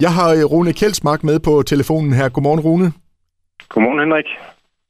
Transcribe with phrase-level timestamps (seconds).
[0.00, 2.28] Jeg har øh, Rune Kjeldsmark med på telefonen her.
[2.28, 2.92] Godmorgen, Rune.
[3.68, 4.24] Godmorgen, Henrik.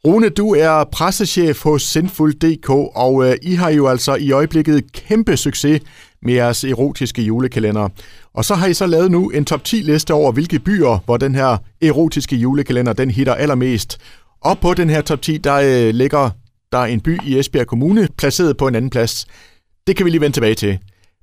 [0.07, 5.37] Rune, du er pressechef hos Sinful.dk, og øh, I har jo altså i øjeblikket kæmpe
[5.37, 5.83] succes
[6.23, 7.89] med jeres erotiske julekalender.
[8.35, 11.17] Og så har I så lavet nu en top 10 liste over, hvilke byer, hvor
[11.17, 13.99] den her erotiske julekalender, den hitter allermest.
[14.41, 16.31] Og på den her top 10, der øh, ligger
[16.73, 19.27] der er en by i Esbjerg Kommune, placeret på en anden plads.
[19.87, 20.79] Det kan vi lige vende tilbage til.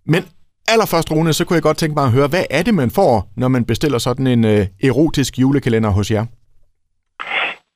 [0.05, 0.25] Men
[0.73, 3.13] allerførst, Rune, så kunne jeg godt tænke mig at høre, hvad er det, man får,
[3.41, 6.25] når man bestiller sådan en øh, erotisk julekalender hos jer?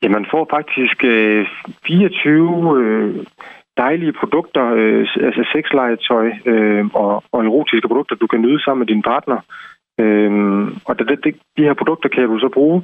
[0.01, 1.45] Ja, man får faktisk øh,
[1.87, 3.25] 24 øh,
[3.77, 8.87] dejlige produkter, øh, altså sexlegetøj øh, og, og erotiske produkter, du kan nyde sammen med
[8.87, 9.39] din partner.
[9.99, 12.81] Øhm, og det, det, de her produkter kan du så bruge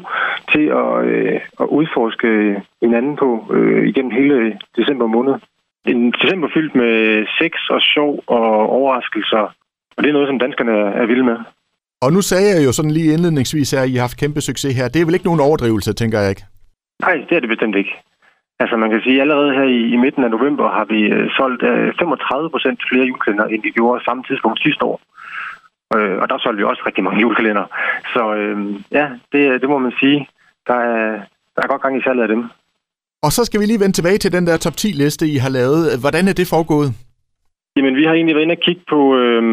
[0.54, 5.36] til at, øh, at udforske hinanden på øh, igennem hele december måned.
[5.86, 9.54] En december fyldt med sex og sjov og overraskelser,
[9.98, 11.38] og det er noget, som danskerne er vilde med.
[12.02, 14.76] Og nu sagde jeg jo sådan lige indledningsvis her, at I har haft kæmpe succes
[14.78, 14.88] her.
[14.88, 16.46] Det er vel ikke nogen overdrivelse, tænker jeg ikke?
[17.06, 17.94] Nej, det er det bestemt ikke.
[18.60, 21.30] Altså man kan sige, at allerede her i, i midten af november har vi øh,
[21.38, 24.98] solgt øh, 35 procent flere julekalender, end vi gjorde samme tidspunkt sidste år.
[25.96, 27.66] Øh, og der solgte vi også rigtig mange julekalender.
[28.14, 28.58] Så øh,
[28.92, 30.20] ja, det, det må man sige.
[30.68, 31.06] Der er,
[31.56, 32.42] der er godt gang i salget af dem.
[33.26, 35.50] Og så skal vi lige vende tilbage til den der top 10 liste, I har
[35.50, 36.00] lavet.
[36.04, 36.90] Hvordan er det foregået?
[37.76, 39.44] Jamen, vi har egentlig været inde og kigge på, øh,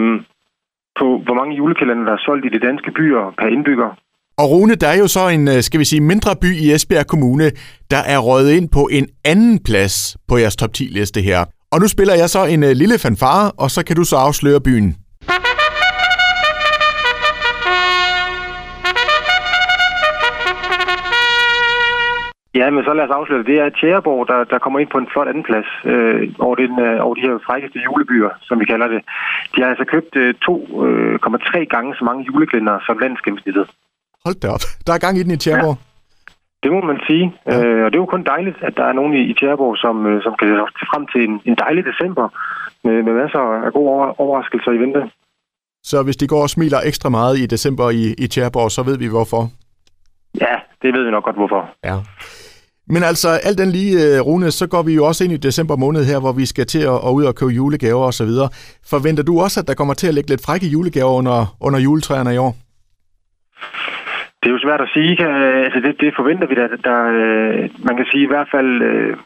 [1.00, 3.90] på hvor mange julekalender, der er solgt i de danske byer per indbygger.
[4.38, 7.06] Og Rune, der er jo så en, øh, skal vi sige, mindre by i Esbjerg
[7.06, 7.50] Kommune,
[7.90, 11.44] der er røget ind på en anden plads på jeres top 10 liste her.
[11.72, 14.60] Og nu spiller jeg så en øh, lille fanfare, og så kan du så afsløre
[14.60, 14.96] byen.
[22.64, 23.56] Ja, men så lad os afsløre det.
[23.60, 26.96] er Tjæreborg, der, der kommer ind på en flot anden plads øh, over, den, øh,
[27.06, 29.00] over de her frækkeste julebyer, som vi kalder det.
[29.52, 33.66] De har altså købt øh, 2,3 øh, gange så mange juleklænder som landsgennemsnittet.
[34.24, 34.64] Hold da op.
[34.86, 35.76] Der er gang i den i Tjæreborg.
[35.78, 35.84] Ja.
[36.62, 37.24] Det må man sige.
[37.46, 37.64] Ja.
[37.64, 39.96] Øh, og det er jo kun dejligt, at der er nogen i, i Tjæreborg, som,
[40.06, 40.48] øh, som kan
[40.80, 42.26] se frem til en, en dejlig december
[42.84, 45.00] med, med masser af gode over, overraskelser i vente.
[45.90, 48.98] Så hvis de går og smiler ekstra meget i december i, i Tjæreborg, så ved
[48.98, 49.42] vi hvorfor?
[50.40, 51.62] Ja, det ved vi nok godt hvorfor.
[51.84, 51.96] Ja.
[52.88, 55.76] Men altså, alt den lige, øh, Rune, så går vi jo også ind i december
[55.76, 58.32] måned her, hvor vi skal til at, at ud og købe julegaver osv.
[58.90, 62.34] Forventer du også, at der kommer til at ligge lidt frække julegaver under, under juletræerne
[62.34, 62.52] i år?
[64.40, 65.12] Det er jo svært at sige.
[65.64, 66.66] Altså, det, det forventer vi da.
[66.88, 69.16] Der, øh, man kan sige i hvert fald, øh,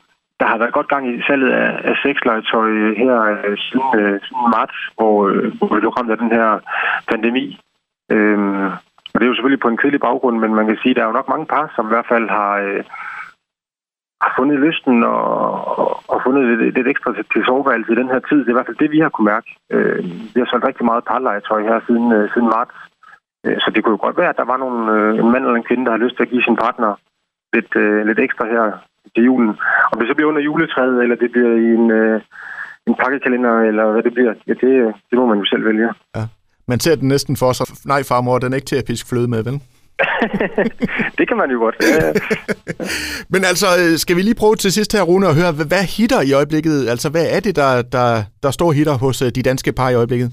[0.41, 2.71] der har været godt gang i salget af, af sexlegetøj
[3.03, 3.19] her
[3.67, 5.17] siden, siden marts, hvor,
[5.57, 6.49] hvor vi blev ramt af den her
[7.11, 7.61] pandemi.
[8.11, 8.67] Øhm,
[9.13, 11.03] og det er jo selvfølgelig på en kedelig baggrund, men man kan sige, at der
[11.03, 12.53] er jo nok mange par, som i hvert fald har,
[14.25, 15.25] har fundet lysten og,
[15.81, 18.39] og, og fundet lidt, lidt ekstra til, til soveværelse i den her tid.
[18.39, 19.49] Det er i hvert fald det, vi har kunne mærke.
[19.75, 19.99] Øh,
[20.33, 22.77] vi har solgt rigtig meget parlegetøj her siden, øh, siden marts.
[23.47, 25.59] Øh, så det kunne jo godt være, at der var nogle, øh, en mand eller
[25.59, 26.91] en kvinde, der har lyst til at give sin partner
[27.55, 28.65] lidt, øh, lidt ekstra her
[29.15, 29.53] til julen.
[29.91, 32.21] Om det så bliver under juletræet, eller det bliver i en, øh,
[32.87, 35.89] en pakkekalender, eller hvad det bliver, ja, det, øh, det må man jo selv vælge.
[36.17, 36.25] Ja.
[36.69, 37.67] Man ser den næsten for sig.
[37.87, 39.61] Nej, farmor, den er ikke til at piske fløde med, vel?
[41.19, 41.77] det kan man jo godt.
[41.81, 42.13] Ja, ja.
[43.33, 43.67] Men altså,
[44.03, 46.89] skal vi lige prøve til sidst her, Rune, at høre, hvad hitter i øjeblikket?
[46.93, 48.09] Altså, hvad er det, der, der,
[48.43, 50.31] der står hitter hos øh, de danske par i øjeblikket?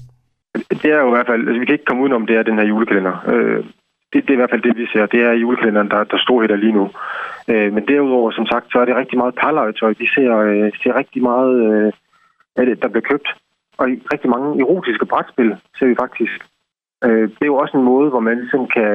[0.82, 2.58] Det er jo i hvert fald, altså vi kan ikke komme udenom, det er den
[2.58, 3.14] her julekalender.
[3.32, 3.64] Øh,
[4.12, 5.06] det, det er i hvert fald det, vi ser.
[5.06, 6.84] Det er julekalenderen, der, der står hitter lige nu.
[7.48, 9.94] Øh, men derudover, som sagt, så er det rigtig meget parlegetøj.
[9.98, 10.30] Vi ser,
[10.82, 11.56] ser rigtig meget
[12.56, 13.28] af det, der bliver købt.
[13.78, 16.38] Og rigtig mange erotiske brætspil ser vi faktisk.
[17.04, 18.90] Øh, det er jo også en måde, hvor man ligesom kan,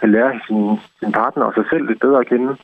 [0.00, 0.60] kan lære sin,
[1.00, 2.56] sin partner og sig selv lidt bedre at kende,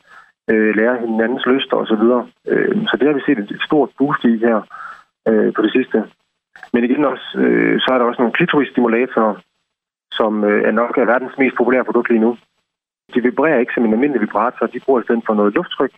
[0.51, 1.95] øh, lære hinandens lyster osv.
[1.95, 4.57] Så, øh, så det har vi set et, stort boost i her
[5.27, 5.97] øh, på det sidste.
[6.73, 9.35] Men igen også, øh, så er der også nogle klitorisstimulatorer,
[10.11, 12.37] som øh, er nok er verdens mest populære produkt lige nu.
[13.13, 15.93] De vibrerer ikke som en almindelig vibrator, de bruger i stedet for noget lufttryk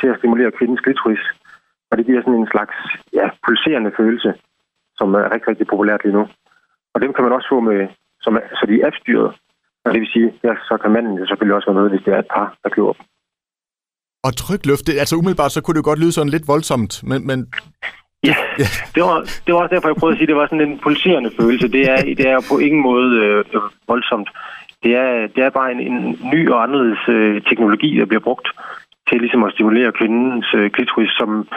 [0.00, 1.24] til at stimulere kvindens klitoris.
[1.90, 2.76] Og det giver sådan en slags
[3.12, 4.34] ja, pulserende følelse,
[4.96, 6.28] som er rigtig, rigtig populært lige nu.
[6.94, 7.88] Og dem kan man også få med
[8.24, 9.32] som er, så de er appstyret.
[9.84, 12.18] Og det vil sige, ja, så kan manden selvfølgelig også være med, hvis det er
[12.18, 13.04] et par, der køber dem.
[14.26, 17.26] Og trykluft, det, altså umiddelbart, så kunne det jo godt lyde sådan lidt voldsomt, men...
[17.26, 17.38] men...
[18.30, 18.68] Ja, ja.
[18.94, 20.78] Det, var, det var også derfor, jeg prøvede at sige, at det var sådan en
[20.78, 21.68] pulserende følelse.
[21.76, 23.44] Det er, det er på ingen måde øh,
[23.88, 24.28] voldsomt.
[24.82, 28.48] Det er, det er bare en, en ny og anderledes øh, teknologi, der bliver brugt
[29.08, 31.48] til ligesom at stimulere kvindens øh, klitoris, som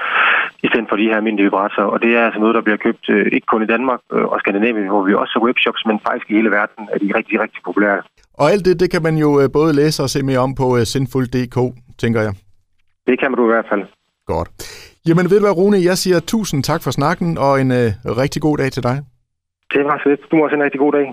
[0.63, 1.91] i stedet for de her almindelige vibratorer.
[1.93, 4.37] Og det er altså noget, der bliver købt øh, ikke kun i Danmark øh, og
[4.39, 7.61] Skandinavien, hvor vi også har webshops, men faktisk i hele verden er de rigtig, rigtig
[7.67, 8.01] populære.
[8.41, 10.67] Og alt det, det kan man jo øh, både læse og se mere om på
[10.77, 11.57] øh, sinful.dk,
[12.03, 12.33] tænker jeg.
[13.07, 13.83] Det kan man du i hvert fald.
[14.25, 14.49] Godt.
[15.07, 17.89] Jamen ved du hvad, Rune, jeg siger tusind tak for snakken, og en øh,
[18.23, 18.95] rigtig god dag til dig.
[19.73, 20.21] Det var så lidt.
[20.31, 21.05] Du må også en rigtig god dag.